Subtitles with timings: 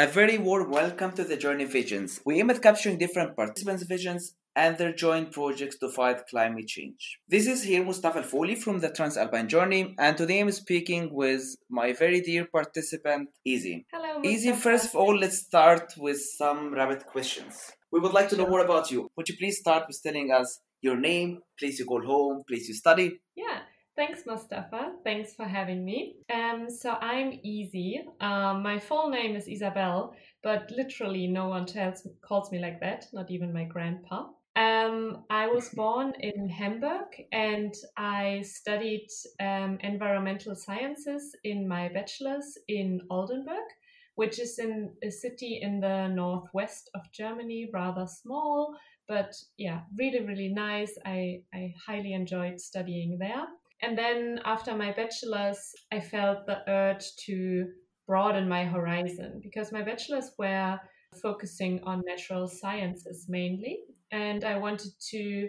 [0.00, 2.22] A very warm welcome to the Journey Visions.
[2.24, 7.18] We aim at capturing different participants' visions and their joint projects to fight climate change.
[7.28, 11.92] This is here Mustafa Al from the Transalpine Journey, and today I'm speaking with my
[11.92, 13.84] very dear participant, Easy.
[13.92, 14.22] Hello.
[14.24, 17.70] Easy, first of all, let's start with some rapid questions.
[17.92, 19.10] We would like to know more about you.
[19.16, 22.74] Would you please start with telling us your name, place you call home, place you
[22.74, 23.20] study?
[23.36, 23.58] Yeah.
[24.00, 24.92] Thanks, Mustafa.
[25.04, 26.14] Thanks for having me.
[26.32, 28.02] Um, so I'm Easy.
[28.22, 33.04] Um, my full name is Isabel, but literally no one tells, calls me like that,
[33.12, 34.28] not even my grandpa.
[34.56, 39.06] Um, I was born in Hamburg and I studied
[39.38, 43.68] um, environmental sciences in my bachelor's in Oldenburg,
[44.14, 48.74] which is in a city in the northwest of Germany, rather small,
[49.06, 50.96] but yeah, really, really nice.
[51.04, 53.44] I, I highly enjoyed studying there.
[53.82, 57.66] And then after my bachelor's, I felt the urge to
[58.06, 60.78] broaden my horizon because my bachelor's were
[61.22, 63.80] focusing on natural sciences mainly.
[64.12, 65.48] And I wanted to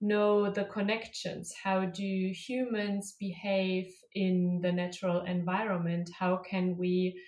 [0.00, 1.54] know the connections.
[1.62, 6.10] How do humans behave in the natural environment?
[6.18, 7.18] How can we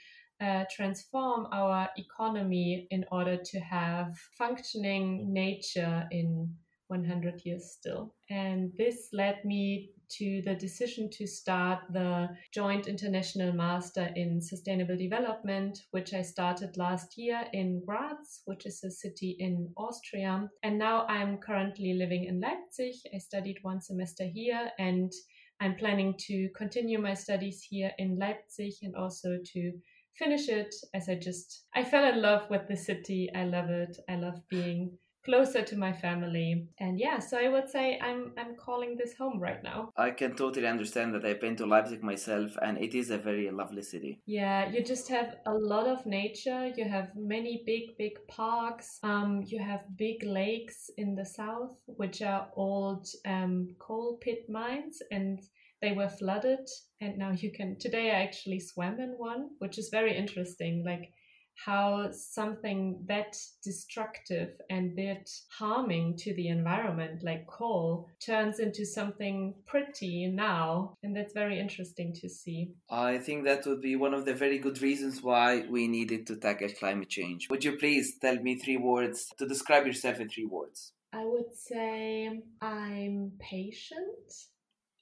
[0.41, 6.55] uh, transform our economy in order to have functioning nature in
[6.89, 8.15] 100 years still?
[8.31, 14.97] And this led me to the decision to start the Joint International Master in Sustainable
[14.97, 20.49] Development, which I started last year in Graz, which is a city in Austria.
[20.63, 22.95] And now I'm currently living in Leipzig.
[23.15, 25.13] I studied one semester here and
[25.61, 29.73] I'm planning to continue my studies here in Leipzig and also to
[30.19, 33.31] finish it as I just I fell in love with the city.
[33.35, 33.97] I love it.
[34.09, 36.69] I love being closer to my family.
[36.79, 39.91] And yeah so i would say i'm i'm calling this home right now.
[39.97, 43.51] I can totally understand that i've been to leipzig myself and it is a very
[43.51, 44.21] lovely city.
[44.27, 46.73] Yeah you just have a lot of nature.
[46.77, 48.99] You have many big big parks.
[49.03, 54.99] Um, you have big lakes in the south which are old um, coal pit mines
[55.11, 55.41] and
[55.83, 56.69] they were flooded.
[57.01, 60.85] And now you can today i actually swam in one which is very interesting.
[60.85, 61.13] Like
[61.55, 69.55] how something that destructive and that harming to the environment, like coal, turns into something
[69.67, 70.97] pretty now.
[71.03, 72.73] And that's very interesting to see.
[72.91, 76.37] I think that would be one of the very good reasons why we needed to
[76.37, 77.49] tackle climate change.
[77.51, 80.93] Would you please tell me three words to describe yourself in three words?
[81.13, 84.49] I would say I'm patient,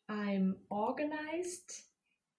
[0.08, 1.84] I'm organized,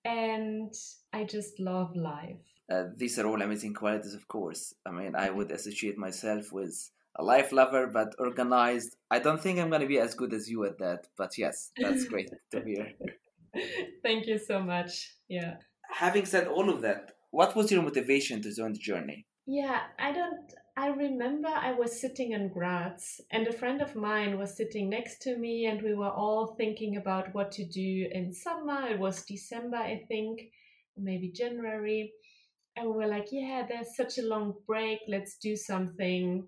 [0.06, 0.72] and
[1.12, 2.53] I just love life.
[2.72, 4.74] Uh, these are all amazing qualities, of course.
[4.86, 8.96] I mean, I would associate myself with a life lover, but organized.
[9.12, 11.72] I don't think I'm going to be as good as you at that, but yes,
[11.78, 12.94] that's great to hear.
[14.02, 15.14] Thank you so much.
[15.28, 15.58] Yeah.
[15.92, 19.26] Having said all of that, what was your motivation to join the journey?
[19.46, 20.54] Yeah, I don't.
[20.76, 25.22] I remember I was sitting in Graz and a friend of mine was sitting next
[25.24, 28.88] to me, and we were all thinking about what to do in summer.
[28.88, 30.42] It was December, I think,
[30.98, 32.14] maybe January
[32.76, 35.00] and we're like, yeah, there's such a long break.
[35.08, 36.48] Let's do something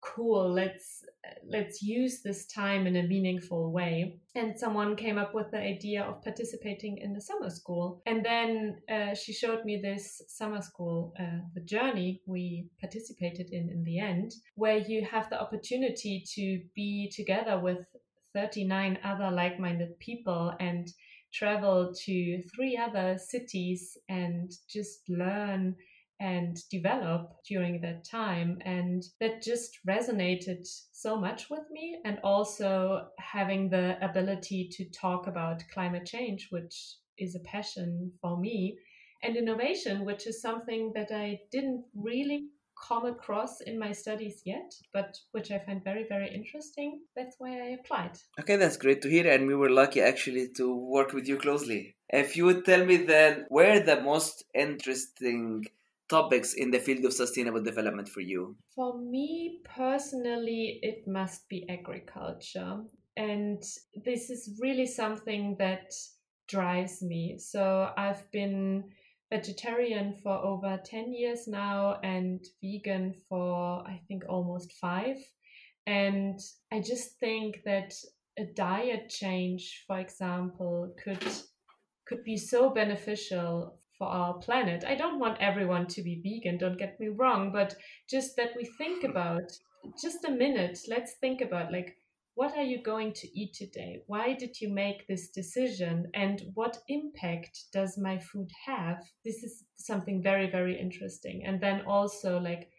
[0.00, 0.52] cool.
[0.52, 1.04] Let's
[1.46, 4.20] let's use this time in a meaningful way.
[4.34, 8.00] And someone came up with the idea of participating in the summer school.
[8.06, 13.68] And then uh, she showed me this summer school, uh, the journey we participated in
[13.68, 17.78] in the end, where you have the opportunity to be together with
[18.34, 20.88] 39 other like-minded people and
[21.32, 25.76] travel to three other cities and just learn
[26.20, 28.58] and develop during that time.
[28.64, 32.00] And that just resonated so much with me.
[32.04, 38.36] And also having the ability to talk about climate change, which is a passion for
[38.38, 38.78] me,
[39.22, 42.46] and innovation, which is something that I didn't really
[42.86, 47.00] come across in my studies yet, but which I find very, very interesting.
[47.16, 48.18] That's why I applied.
[48.40, 51.96] Okay, that's great to hear, and we were lucky actually to work with you closely.
[52.08, 55.66] If you would tell me then, where the most interesting
[56.08, 58.56] topics in the field of sustainable development for you?
[58.74, 62.78] For me personally, it must be agriculture.
[63.16, 63.62] And
[64.04, 65.92] this is really something that
[66.48, 67.36] drives me.
[67.38, 68.84] So I've been
[69.30, 75.18] vegetarian for over 10 years now and vegan for I think almost five.
[75.86, 76.38] And
[76.72, 77.94] I just think that
[78.38, 81.24] a diet change, for example, could
[82.06, 84.84] could be so beneficial for our planet.
[84.86, 87.76] I don't want everyone to be vegan, don't get me wrong, but
[88.08, 89.50] just that we think about
[90.00, 91.96] just a minute, let's think about like
[92.38, 94.00] what are you going to eat today?
[94.06, 96.08] Why did you make this decision?
[96.14, 99.02] And what impact does my food have?
[99.24, 101.42] This is something very, very interesting.
[101.44, 102.70] And then also, like,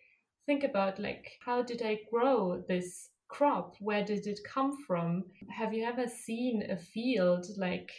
[0.46, 3.76] think about like how did I grow this crop?
[3.82, 5.26] Where did it come from?
[5.50, 7.92] Have you ever seen a field like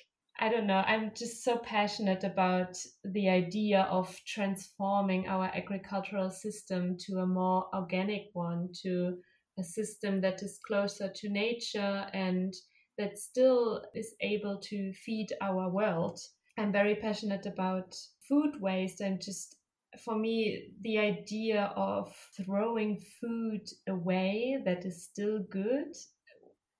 [0.42, 0.82] I don't know.
[0.86, 2.74] I'm just so passionate about
[3.04, 9.18] the idea of transforming our agricultural system to a more organic one, to
[9.60, 12.54] a system that is closer to nature and
[12.98, 16.18] that still is able to feed our world.
[16.58, 17.96] I'm very passionate about
[18.28, 19.56] food waste and just
[19.98, 25.96] for me, the idea of throwing food away that is still good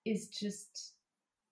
[0.05, 0.95] is just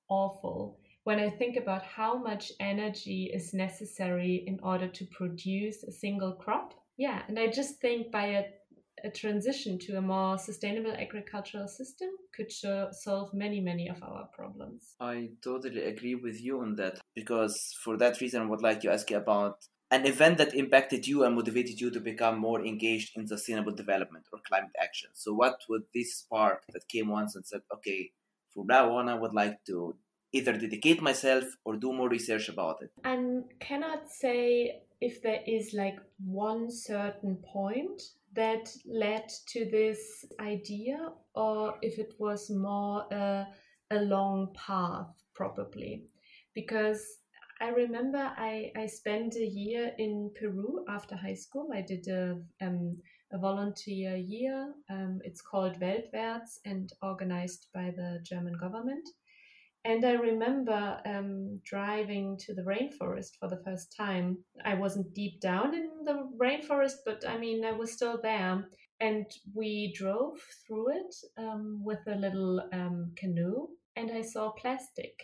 [0.09, 0.79] awful.
[1.05, 6.33] When I think about how much energy is necessary in order to produce a single
[6.33, 8.45] crop, yeah, and I just think by a,
[9.05, 14.27] a transition to a more sustainable agricultural system could show, solve many, many of our
[14.27, 14.95] problems.
[15.01, 18.93] I totally agree with you on that because for that reason, I would like to
[18.93, 23.17] ask you about an event that impacted you and motivated you to become more engaged
[23.17, 25.11] in sustainable development or climate action.
[25.15, 28.11] So, what would this spark that came once and said, okay,
[28.53, 29.97] from now on, I would like to
[30.33, 32.91] either dedicate myself or do more research about it?
[33.05, 33.17] I
[33.61, 38.03] cannot say if there is like one certain point
[38.39, 40.97] that led to this idea
[41.35, 43.45] or if it was more a,
[43.91, 46.05] a long path, probably.
[46.55, 47.03] Because
[47.61, 51.71] I remember I, I spent a year in Peru after high school.
[51.75, 52.99] I did a, um,
[53.33, 54.73] a volunteer year.
[54.89, 59.09] Um, it's called Weltwärts and organized by the German government.
[59.89, 64.37] And I remember um, driving to the rainforest for the first time.
[64.63, 68.69] I wasn't deep down in the rainforest, but I mean, I was still there.
[69.01, 69.25] And
[69.55, 75.15] we drove through it um, with a little um, canoe, and I saw plastic.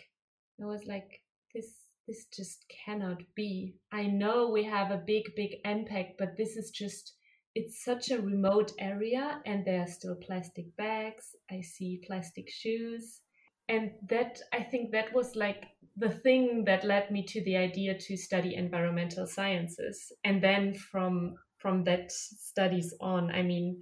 [0.59, 1.21] I was like,
[1.53, 1.67] this
[2.07, 3.75] this just cannot be.
[3.91, 7.13] I know we have a big, big impact, but this is just,
[7.53, 11.35] it's such a remote area and there are still plastic bags.
[11.51, 13.21] I see plastic shoes.
[13.67, 15.65] And that, I think that was like
[15.97, 20.11] the thing that led me to the idea to study environmental sciences.
[20.23, 23.81] And then from, from that studies on, I mean,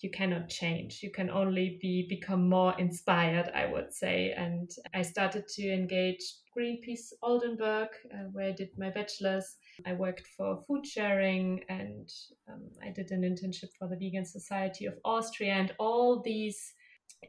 [0.00, 1.00] you cannot change.
[1.02, 4.34] You can only be become more inspired, I would say.
[4.36, 6.20] And I started to engage
[6.56, 9.56] Greenpeace Oldenburg, uh, where I did my bachelor's.
[9.86, 12.08] I worked for food sharing and
[12.48, 15.54] um, I did an internship for the Vegan Society of Austria.
[15.54, 16.74] And all these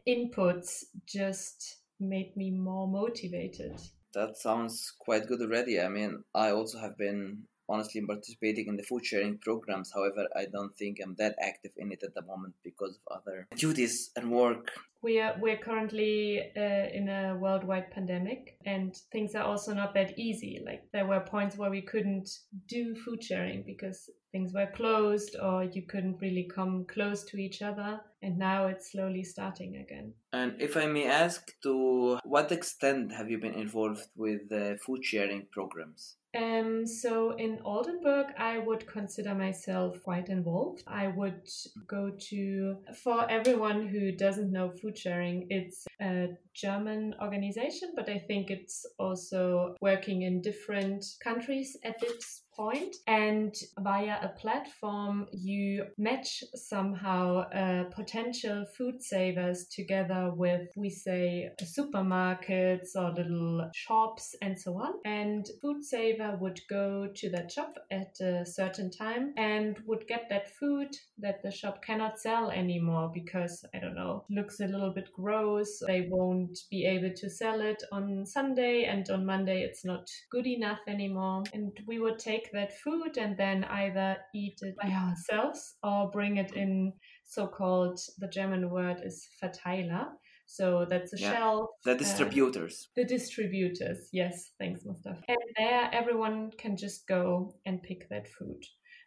[0.08, 3.82] inputs just made me more motivated.
[4.14, 5.80] That sounds quite good already.
[5.80, 9.92] I mean, I also have been honestly participating in the food sharing programs.
[9.94, 13.48] However, I don't think I'm that active in it at the moment because of other
[13.56, 14.72] duties and work.
[15.06, 20.18] We are we're currently uh, in a worldwide pandemic, and things are also not that
[20.18, 20.64] easy.
[20.66, 22.28] Like there were points where we couldn't
[22.68, 27.62] do food sharing because things were closed or you couldn't really come close to each
[27.62, 33.14] other and now it's slowly starting again and if i may ask to what extent
[33.14, 38.86] have you been involved with the food sharing programs um, so in Oldenburg, I would
[38.88, 40.84] consider myself quite involved.
[40.86, 41.48] I would
[41.88, 48.20] go to, for everyone who doesn't know food sharing, it's a German organization, but I
[48.20, 52.96] think it's also working in different countries at this point.
[53.08, 61.50] and via a platform you match somehow uh, potential food savers together with we say
[61.62, 67.74] supermarkets or little shops and so on and food saver would go to that shop
[67.92, 73.12] at a certain time and would get that food that the shop cannot sell anymore
[73.14, 77.62] because i don't know looks a little bit gross they won't be able to sell
[77.62, 82.52] it on sunday and on monday it's not good enough anymore and we would take
[82.52, 86.94] that food and then either eat it by ourselves or bring it in
[87.26, 90.08] so-called the German word is Verteiler.
[90.48, 91.70] So that's a yeah, shelf.
[91.84, 92.88] The uh, distributors.
[92.90, 94.10] Uh, the distributors.
[94.14, 95.24] Yes, thanks, Mustafa.
[95.28, 98.62] And there, everyone can just go and pick that food.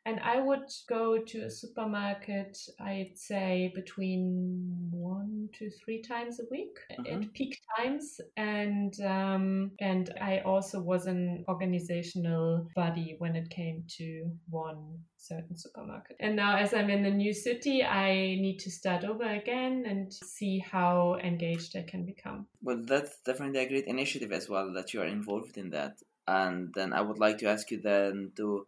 [0.07, 6.45] And I would go to a supermarket, I'd say between one to three times a
[6.50, 7.23] week mm-hmm.
[7.23, 8.21] at peak times.
[8.37, 15.57] And um, and I also was an organizational body when it came to one certain
[15.57, 16.17] supermarket.
[16.21, 20.12] And now, as I'm in a new city, I need to start over again and
[20.12, 22.47] see how engaged I can become.
[22.62, 25.99] Well, that's definitely a great initiative as well that you are involved in that.
[26.26, 28.67] And then I would like to ask you then to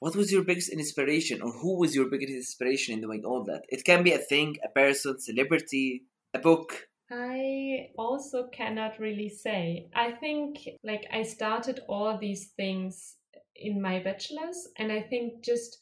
[0.00, 3.62] what was your biggest inspiration or who was your biggest inspiration in doing all that
[3.68, 9.88] it can be a thing a person celebrity a book I also cannot really say.
[9.94, 13.16] I think like I started all these things
[13.56, 15.78] in my bachelor's, and I think just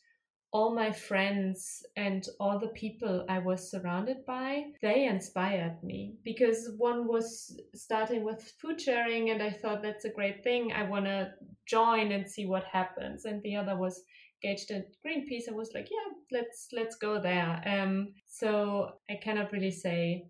[0.53, 6.71] all my friends and all the people I was surrounded by, they inspired me because
[6.79, 10.73] one was starting with food sharing and I thought that's a great thing.
[10.73, 11.33] I want to
[11.67, 13.25] join and see what happens.
[13.25, 14.03] And the other was
[14.43, 15.49] engaged in Greenpeace.
[15.49, 17.63] I was like, yeah, let's let's go there.
[17.67, 20.27] Um, so I cannot really say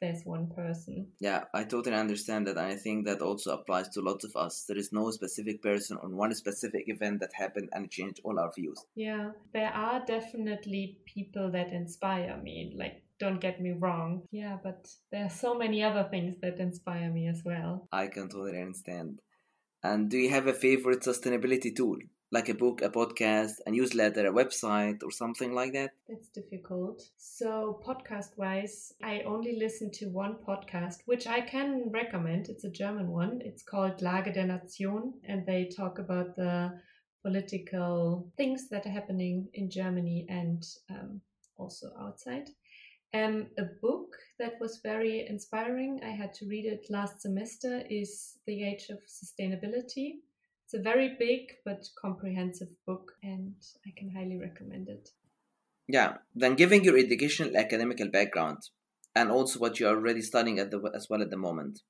[0.00, 1.08] there's one person.
[1.20, 2.56] Yeah, I totally understand that.
[2.56, 4.64] And I think that also applies to lots of us.
[4.66, 8.52] There is no specific person on one specific event that happened and changed all our
[8.52, 8.84] views.
[8.94, 12.74] Yeah, there are definitely people that inspire me.
[12.76, 14.22] Like, don't get me wrong.
[14.30, 17.86] Yeah, but there are so many other things that inspire me as well.
[17.92, 19.20] I can totally understand.
[19.82, 21.96] And do you have a favorite sustainability tool?
[22.32, 25.90] Like a book, a podcast, a newsletter, a website, or something like that?
[26.08, 27.02] That's difficult.
[27.16, 32.48] So, podcast wise, I only listen to one podcast, which I can recommend.
[32.48, 33.40] It's a German one.
[33.44, 36.78] It's called Lage der Nation, and they talk about the
[37.22, 41.20] political things that are happening in Germany and um,
[41.58, 42.48] also outside.
[43.12, 48.38] Um, a book that was very inspiring, I had to read it last semester, is
[48.46, 50.20] The Age of Sustainability
[50.70, 55.08] it's a very big but comprehensive book, and I can highly recommend it.
[55.88, 58.58] Yeah, then given your educational academical background
[59.16, 61.80] and also what you're already studying at the, as well at the moment,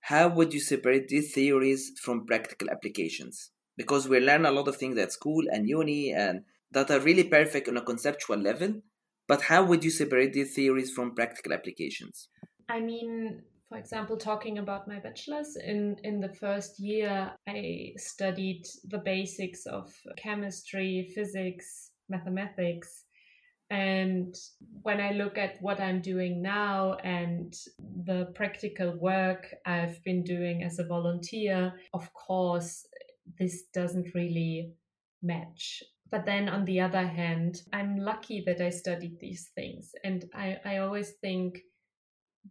[0.00, 3.50] how would you separate these theories from practical applications?
[3.76, 7.24] Because we learn a lot of things at school and uni and that are really
[7.24, 8.80] perfect on a conceptual level,
[9.26, 12.28] but how would you separate these theories from practical applications?
[12.70, 18.64] I mean, for example, talking about my bachelor's, in, in the first year, I studied
[18.84, 23.04] the basics of chemistry, physics, mathematics.
[23.70, 24.34] And
[24.82, 30.62] when I look at what I'm doing now and the practical work I've been doing
[30.62, 32.86] as a volunteer, of course,
[33.38, 34.72] this doesn't really
[35.22, 35.82] match.
[36.10, 39.90] But then on the other hand, I'm lucky that I studied these things.
[40.04, 41.60] And I, I always think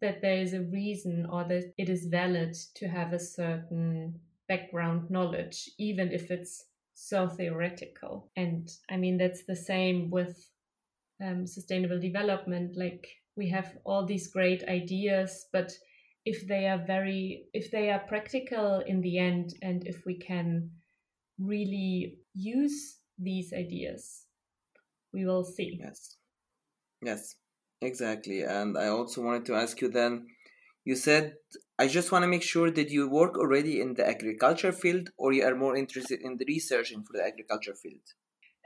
[0.02, 5.10] that there is a reason or that it is valid to have a certain background
[5.10, 8.32] knowledge, even if it's so theoretical.
[8.36, 10.50] And I mean, that's the same with
[11.24, 12.78] um, sustainable development.
[12.78, 15.72] Like, we have all these great ideas, but
[16.26, 20.72] if they are very, if they are practical in the end, and if we can
[21.40, 24.26] really use these ideas,
[25.14, 25.80] we will see.
[25.80, 26.18] Yes.
[27.02, 27.36] Yes.
[27.82, 28.42] Exactly.
[28.42, 30.28] And I also wanted to ask you then
[30.84, 31.36] you said
[31.78, 35.32] I just want to make sure that you work already in the agriculture field or
[35.32, 38.02] you are more interested in the researching for the agriculture field?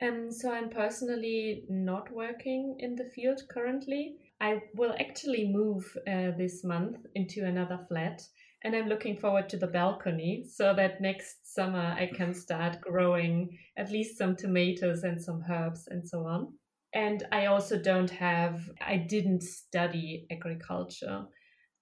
[0.02, 4.16] Um, so I'm personally not working in the field currently.
[4.40, 8.22] I will actually move uh, this month into another flat
[8.64, 13.58] and I'm looking forward to the balcony so that next summer I can start growing
[13.78, 16.54] at least some tomatoes and some herbs and so on
[16.94, 21.26] and I also don't have I didn't study agriculture.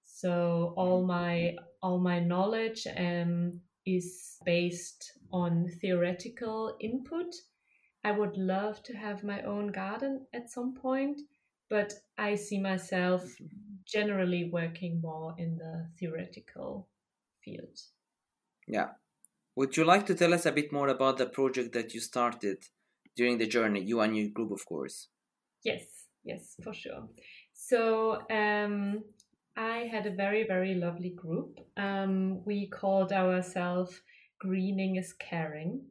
[0.04, 7.34] So all my all my knowledge um, is based on theoretical input.
[8.04, 11.20] I would love to have my own garden at some point,
[11.68, 13.24] but I see myself
[13.84, 16.88] generally working more in the theoretical
[17.44, 17.78] field.
[18.66, 18.90] Yeah.
[19.56, 22.64] Would you like to tell us a bit more about the project that you started
[23.20, 25.08] during the journey, you and your group, of course.
[25.62, 25.84] Yes,
[26.24, 27.02] yes, for sure.
[27.52, 29.04] So um,
[29.54, 31.60] I had a very, very lovely group.
[31.76, 34.00] Um, we called ourselves
[34.38, 35.82] Greening is Caring.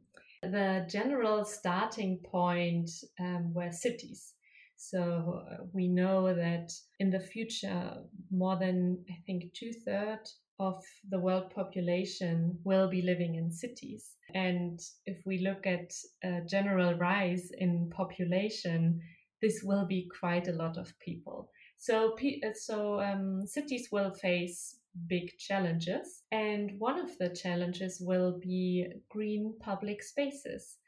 [0.42, 4.34] The general starting point um, were cities.
[4.82, 7.98] So uh, we know that in the future,
[8.30, 14.16] more than I think two thirds of the world population will be living in cities.
[14.34, 15.92] And if we look at
[16.24, 19.00] a general rise in population,
[19.42, 21.50] this will be quite a lot of people.
[21.76, 28.38] So, uh, so um, cities will face big challenges, and one of the challenges will
[28.40, 30.78] be green public spaces.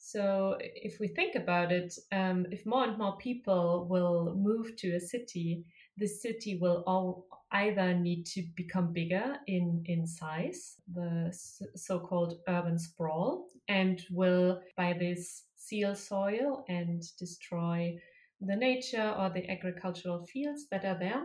[0.00, 4.94] So, if we think about it, um, if more and more people will move to
[4.94, 5.64] a city,
[5.96, 11.36] the city will all either need to become bigger in, in size, the
[11.74, 17.98] so called urban sprawl, and will by this seal soil and destroy
[18.40, 21.24] the nature or the agricultural fields that are there.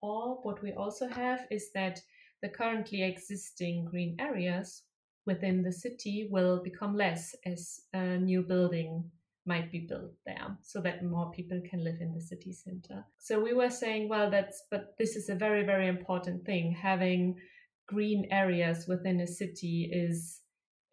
[0.00, 2.00] Or what we also have is that
[2.42, 4.82] the currently existing green areas
[5.26, 9.10] within the city will become less as a new building
[9.46, 13.04] might be built there so that more people can live in the city center.
[13.18, 16.72] So we were saying, well, that's, but this is a very, very important thing.
[16.72, 17.36] Having
[17.86, 20.40] green areas within a city is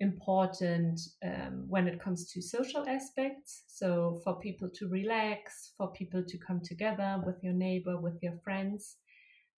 [0.01, 3.63] important um, when it comes to social aspects.
[3.67, 8.37] So, for people to relax, for people to come together with your neighbor, with your
[8.43, 8.97] friends.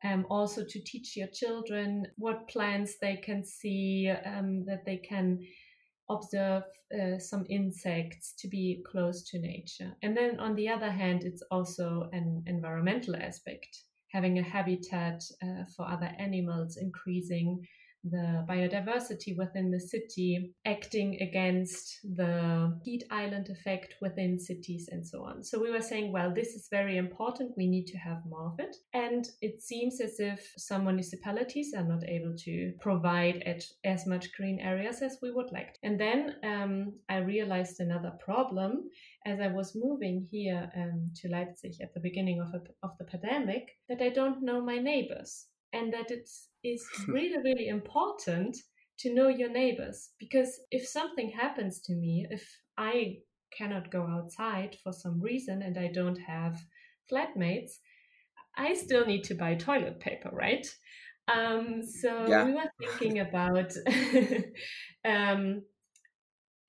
[0.05, 5.39] Um, also to teach your children what plants they can see, um, that they can
[6.09, 9.95] observe uh, some insects, to be close to nature.
[10.03, 13.79] And then on the other hand, it's also an environmental aspect,
[14.11, 17.65] having a habitat uh, for other animals, increasing
[18.03, 25.23] the biodiversity within the city, acting against the heat island effect within cities, and so
[25.23, 25.43] on.
[25.43, 27.57] So we were saying, well, this is very important.
[27.57, 28.75] We need to have more of it.
[28.93, 34.33] And it seems as if some municipalities are not able to provide at, as much
[34.33, 35.77] green areas as we would like.
[35.83, 38.89] And then um, I realized another problem
[39.25, 43.05] as I was moving here um, to Leipzig at the beginning of, a, of the
[43.05, 46.29] pandemic that I don't know my neighbors and that it
[46.63, 48.57] is really, really important
[48.99, 53.17] to know your neighbors because if something happens to me, if I
[53.57, 56.59] cannot go outside for some reason and I don't have
[57.11, 57.71] flatmates,
[58.55, 60.65] I still need to buy toilet paper, right?
[61.27, 62.45] Um, so yeah.
[62.45, 63.71] we were thinking about
[65.05, 65.63] um,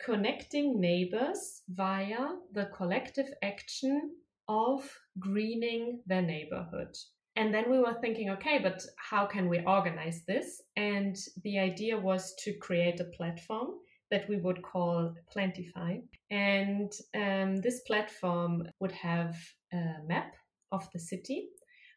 [0.04, 4.12] connecting neighbors via the collective action
[4.48, 6.94] of greening their neighborhood.
[7.36, 10.62] And then we were thinking, okay, but how can we organize this?
[10.76, 13.70] And the idea was to create a platform
[14.10, 16.02] that we would call Plantify.
[16.30, 19.36] And um, this platform would have
[19.72, 20.34] a map
[20.70, 21.48] of the city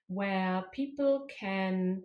[0.08, 2.02] where people can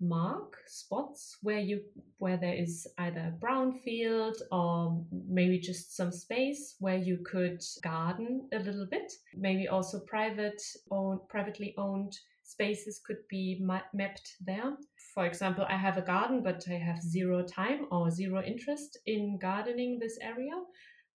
[0.00, 1.80] mark spots where you
[2.18, 7.62] where there is either a brown field or maybe just some space where you could
[7.82, 12.18] garden a little bit maybe also private owned privately owned
[12.54, 14.76] spaces could be ma- mapped there.
[15.14, 19.38] For example, I have a garden, but I have zero time or zero interest in
[19.38, 20.56] gardening this area.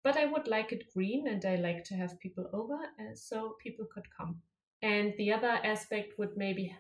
[0.04, 3.56] But I would like it green and I like to have people over uh, so
[3.64, 4.42] people could come.
[4.82, 6.76] And the other aspect would maybe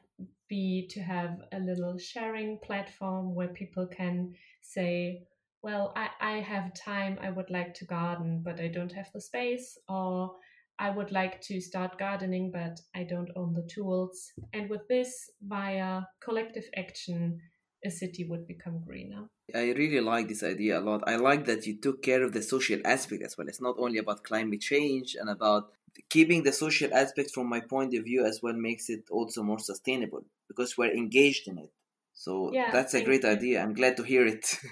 [0.48, 5.24] be to have a little sharing platform where people can say,
[5.62, 9.22] well, I, I have time, I would like to garden, but I don't have the
[9.22, 10.32] space, or
[10.80, 14.32] I would like to start gardening, but I don't own the tools.
[14.54, 17.42] And with this, via collective action,
[17.86, 19.30] a city would become greener.
[19.54, 21.04] I really like this idea a lot.
[21.08, 23.48] I like that you took care of the social aspect as well.
[23.48, 25.74] It's not only about climate change and about
[26.10, 29.60] keeping the social aspect from my point of view as well makes it also more
[29.60, 31.72] sustainable because we're engaged in it.
[32.13, 33.30] So yeah, that's a great you.
[33.30, 33.62] idea.
[33.62, 34.60] I'm glad to hear it.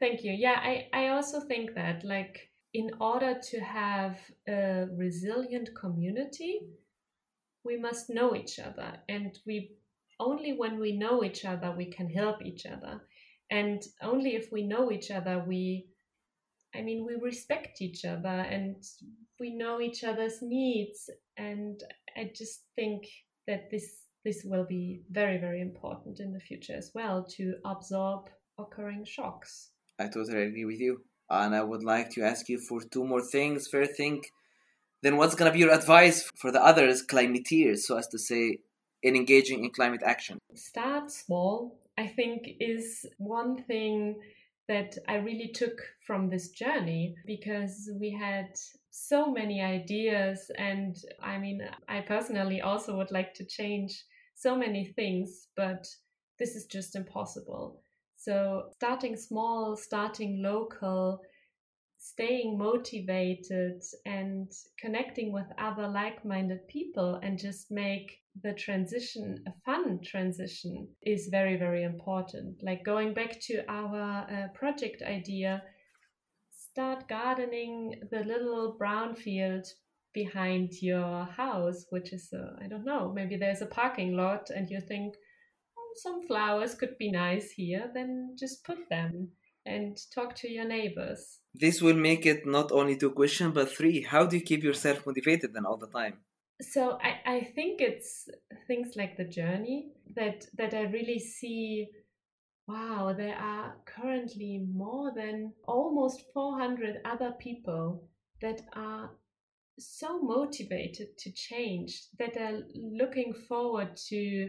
[0.00, 0.32] thank you.
[0.32, 6.60] Yeah, I, I also think that like in order to have a resilient community,
[7.64, 8.96] we must know each other.
[9.08, 9.76] And we
[10.18, 13.00] only when we know each other, we can help each other.
[13.50, 15.86] And only if we know each other, we,
[16.74, 18.76] I mean, we respect each other and
[19.38, 21.08] we know each other's needs.
[21.36, 21.80] And
[22.16, 23.04] I just think
[23.46, 28.30] that this this will be very very important in the future as well to absorb
[28.58, 29.70] occurring shocks.
[29.98, 33.22] I totally agree with you and I would like to ask you for two more
[33.22, 33.68] things.
[33.68, 34.24] First thing,
[35.02, 38.58] then what's going to be your advice for the others, climateers, so as to say,
[39.02, 40.38] in engaging in climate action?
[40.54, 44.20] Start small, I think, is one thing
[44.66, 48.48] that I really took from this journey because we had
[48.90, 50.50] so many ideas.
[50.56, 55.86] And I mean, I personally also would like to change so many things, but
[56.38, 57.82] this is just impossible.
[58.24, 61.20] So, starting small, starting local,
[61.98, 69.52] staying motivated, and connecting with other like minded people, and just make the transition a
[69.64, 72.62] fun transition is very, very important.
[72.62, 75.62] Like going back to our uh, project idea,
[76.50, 79.66] start gardening the little brown field
[80.14, 82.32] behind your house, which is,
[82.62, 85.14] I don't know, maybe there's a parking lot, and you think,
[85.96, 89.28] some flowers could be nice here, then just put them
[89.66, 91.38] and talk to your neighbors.
[91.54, 94.02] This will make it not only two questions, but three.
[94.02, 96.18] How do you keep yourself motivated then all the time?
[96.60, 98.28] So I, I think it's
[98.66, 101.88] things like the journey that that I really see
[102.66, 108.08] wow, there are currently more than almost 400 other people
[108.40, 109.10] that are
[109.78, 114.48] so motivated to change, that are looking forward to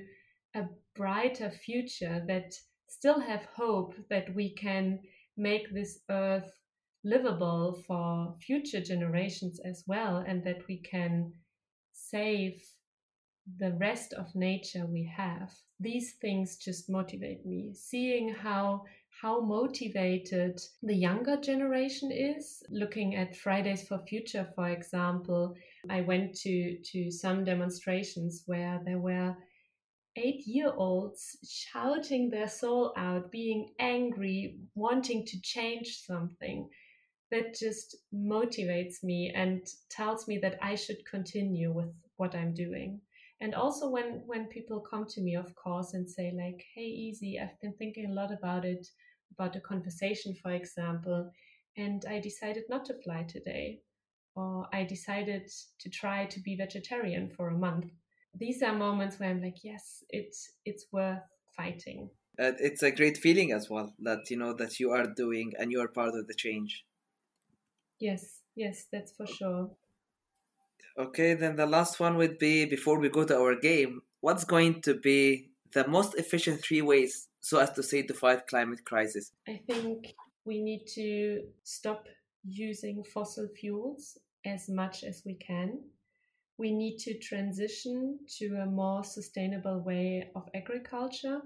[0.55, 0.63] a
[0.95, 2.53] brighter future that
[2.87, 4.99] still have hope that we can
[5.37, 6.51] make this earth
[7.03, 11.31] livable for future generations as well, and that we can
[11.91, 12.61] save
[13.57, 15.51] the rest of nature we have.
[15.79, 17.73] These things just motivate me.
[17.73, 18.85] Seeing how
[19.21, 22.61] how motivated the younger generation is.
[22.69, 25.55] Looking at Fridays for Future, for example,
[25.89, 29.35] I went to to some demonstrations where there were
[30.15, 36.69] eight year olds shouting their soul out, being angry, wanting to change something.
[37.31, 43.01] That just motivates me and tells me that I should continue with what I'm doing.
[43.41, 47.39] And also when when people come to me, of course, and say like, "Hey, easy,
[47.39, 48.87] I've been thinking a lot about it,
[49.31, 51.31] about a conversation, for example,
[51.77, 53.81] and I decided not to fly today,
[54.35, 57.91] or I decided to try to be vegetarian for a month."
[58.37, 61.23] These are moments where I'm like, yes, it's it's worth
[61.55, 62.09] fighting.
[62.37, 65.71] Uh, it's a great feeling as well that you know that you are doing and
[65.71, 66.85] you are part of the change.
[67.99, 69.71] Yes, yes, that's for sure.
[70.97, 74.81] Okay, then the last one would be before we go to our game, what's going
[74.81, 79.31] to be the most efficient three ways so as to say to fight climate crisis?
[79.47, 82.07] I think we need to stop
[82.45, 85.79] using fossil fuels as much as we can
[86.57, 91.41] we need to transition to a more sustainable way of agriculture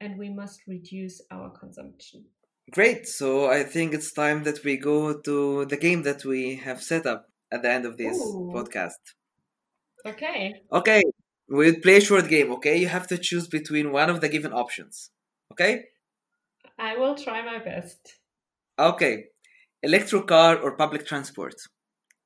[0.00, 2.24] and we must reduce our consumption.
[2.70, 3.06] Great.
[3.06, 7.06] So I think it's time that we go to the game that we have set
[7.06, 8.50] up at the end of this Ooh.
[8.54, 9.02] podcast.
[10.06, 10.54] Okay.
[10.72, 11.02] Okay.
[11.48, 12.76] We'll play a short game, okay?
[12.76, 15.10] You have to choose between one of the given options.
[15.52, 15.84] Okay?
[16.78, 17.98] I will try my best.
[18.78, 19.24] Okay.
[19.82, 21.54] Electric car or public transport?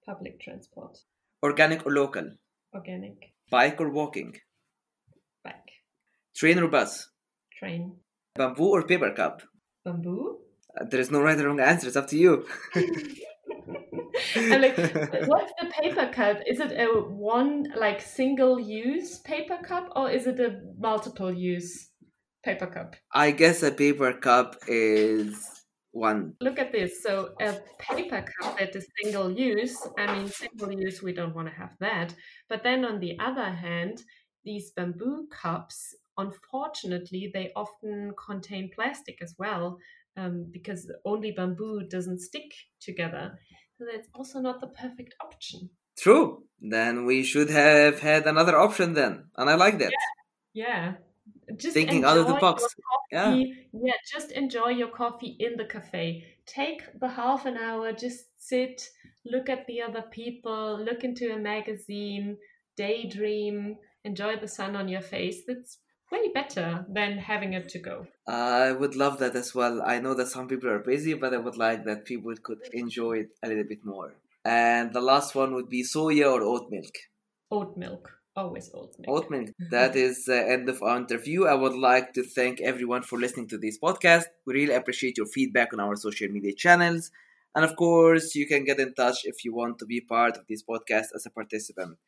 [0.05, 0.99] Public transport.
[1.43, 2.31] Organic or local?
[2.75, 3.33] Organic.
[3.51, 4.37] Bike or walking?
[5.45, 5.55] Bike.
[6.37, 7.09] Train or bus?
[7.59, 7.97] Train.
[8.35, 9.43] Bamboo or paper cup?
[9.85, 10.39] Bamboo.
[10.79, 11.89] Uh, there is no right or wrong answer.
[11.89, 12.47] It's up to you.
[14.37, 14.77] I'm like,
[15.27, 16.39] what's the paper cup?
[16.47, 21.91] Is it a one like single use paper cup or is it a multiple use
[22.45, 22.97] paper cup?
[23.13, 25.62] I guess a paper cup is
[25.93, 26.35] one.
[26.41, 27.03] Look at this.
[27.03, 29.77] So a paper cup that is single use.
[29.99, 32.15] I mean, single use, we don't want to have that.
[32.49, 34.03] But then on the other hand,
[34.45, 39.79] these bamboo cups, unfortunately, they often contain plastic as well
[40.17, 43.39] um, because only bamboo doesn't stick together.
[43.79, 45.71] So that's also not the perfect option.
[45.97, 46.45] True.
[46.61, 49.25] Then we should have had another option then.
[49.37, 49.93] And I like that.
[50.55, 50.65] Yeah.
[50.65, 50.93] yeah
[51.57, 52.65] just thinking out of the box.
[53.11, 53.35] Yeah.
[53.73, 56.25] yeah, just enjoy your coffee in the cafe.
[56.47, 58.89] Take the half an hour, just sit,
[59.25, 62.39] look at the other people, look into a magazine,
[62.77, 65.43] daydream, enjoy the sun on your face.
[65.47, 65.79] That's
[66.11, 68.07] way better than having it to go.
[68.27, 69.83] I would love that as well.
[69.83, 73.21] I know that some people are busy, but I would like that people could enjoy
[73.21, 74.15] it a little bit more.
[74.45, 76.95] And the last one would be soya or oat milk.
[77.51, 78.22] Oat milk.
[78.35, 78.95] Always milk.
[79.71, 81.45] That is the end of our interview.
[81.45, 84.25] I would like to thank everyone for listening to this podcast.
[84.47, 87.11] We really appreciate your feedback on our social media channels.
[87.55, 90.47] And of course, you can get in touch if you want to be part of
[90.49, 91.99] this podcast as a participant.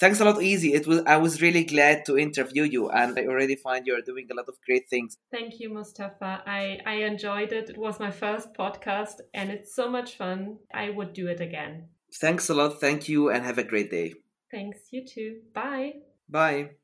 [0.00, 0.72] Thanks a lot, Easy.
[0.72, 4.26] It was I was really glad to interview you, and I already find you're doing
[4.32, 5.16] a lot of great things.
[5.30, 6.42] Thank you, Mustafa.
[6.44, 7.70] I I enjoyed it.
[7.70, 10.58] It was my first podcast, and it's so much fun.
[10.74, 11.88] I would do it again.
[12.20, 12.80] Thanks a lot.
[12.80, 14.14] Thank you, and have a great day.
[14.52, 15.42] Thanks, you too.
[15.52, 16.02] Bye.
[16.28, 16.76] Bye.